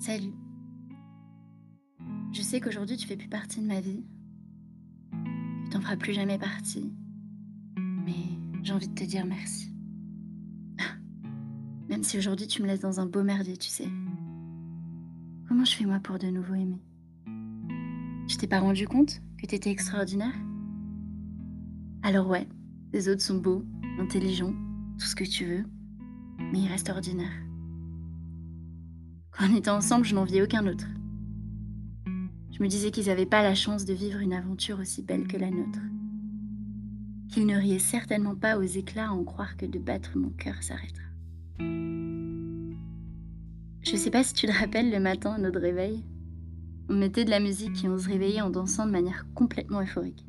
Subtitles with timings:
[0.00, 0.32] Salut.
[2.32, 4.02] Je sais qu'aujourd'hui tu fais plus partie de ma vie.
[5.64, 6.90] Tu t'en feras plus jamais partie.
[7.76, 9.74] Mais j'ai envie de te dire merci.
[11.90, 13.90] Même si aujourd'hui tu me laisses dans un beau merdier, tu sais.
[15.46, 16.80] Comment je fais moi pour de nouveau aimer?
[18.26, 20.34] Tu t'es pas rendu compte que t'étais extraordinaire?
[22.02, 22.48] Alors ouais,
[22.94, 23.66] les autres sont beaux,
[23.98, 24.54] intelligents,
[24.98, 25.64] tout ce que tu veux,
[26.38, 27.50] mais ils restent ordinaires.
[29.32, 30.86] Quand on était ensemble, je n'enviais aucun autre.
[32.52, 35.36] Je me disais qu'ils n'avaient pas la chance de vivre une aventure aussi belle que
[35.36, 35.78] la nôtre.
[37.30, 41.04] Qu'ils ne riaient certainement pas aux éclats en croire que de battre mon cœur s'arrêtera.
[43.82, 46.04] Je sais pas si tu te rappelles le matin à notre réveil.
[46.88, 50.26] On mettait de la musique et on se réveillait en dansant de manière complètement euphorique.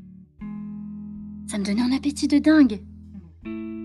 [1.48, 2.82] Ça me donnait un appétit de dingue.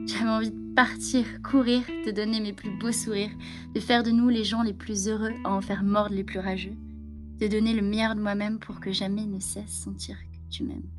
[0.06, 3.34] J'avais envie de partir, courir, de donner mes plus beaux sourires,
[3.74, 6.38] de faire de nous les gens les plus heureux à en faire mordre les plus
[6.38, 6.76] rageux,
[7.40, 10.90] de donner le meilleur de moi-même pour que jamais ne cesse sentir que tu m'aimes.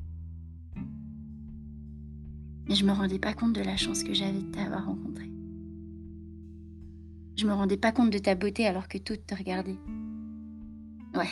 [2.68, 5.32] Mais je me rendais pas compte de la chance que j'avais de t'avoir rencontré.
[7.38, 9.78] Je me rendais pas compte de ta beauté alors que toutes te regardaient.
[11.14, 11.30] Ouais,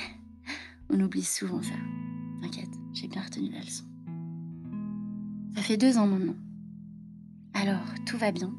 [0.92, 1.74] on oublie souvent ça.
[2.44, 3.86] T'inquiète, j'ai bien retenu la leçon.
[5.56, 6.36] Ça fait deux ans maintenant.
[7.58, 8.54] Alors, tout va bien?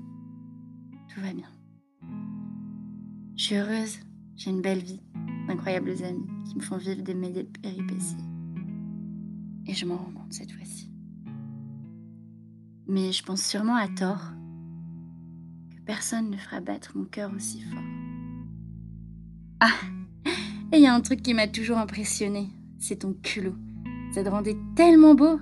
[1.13, 1.49] Tout va bien.
[3.37, 3.99] Je suis heureuse,
[4.37, 5.03] j'ai une belle vie,
[5.47, 8.17] d'incroyables amis qui me font vivre des meilleures péripéties.
[9.67, 10.91] Et je m'en rends compte cette fois-ci.
[12.89, 14.33] Mais je pense sûrement à tort
[15.71, 17.83] que personne ne fera battre mon cœur aussi fort.
[19.61, 19.75] Ah
[20.73, 23.57] Et il y a un truc qui m'a toujours impressionné, c'est ton culot.
[24.13, 25.39] Ça te rendait tellement beau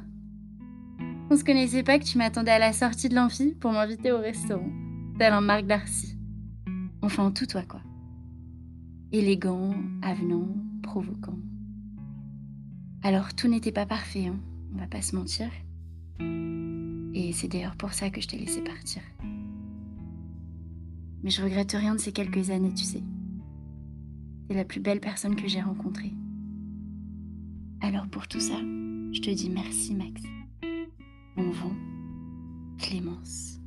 [1.31, 4.19] on se connaissait pas que tu m'attendais à la sortie de l'amphi pour m'inviter au
[4.19, 4.71] restaurant,
[5.19, 6.19] tel un Marc Darcy.
[7.03, 7.81] Enfin, tout toi, quoi.
[9.13, 10.49] Élégant, avenant,
[10.83, 11.39] provoquant.
[13.03, 14.41] Alors, tout n'était pas parfait, hein,
[14.75, 15.51] on va pas se mentir.
[17.15, 19.03] Et c'est d'ailleurs pour ça que je t'ai laissé partir.
[21.23, 23.03] Mais je regrette rien de ces quelques années, tu sais.
[24.49, 26.13] T'es la plus belle personne que j'ai rencontrée.
[27.81, 30.23] Alors pour tout ça, je te dis merci Max
[31.55, 31.77] vent,
[32.79, 33.61] Clémence.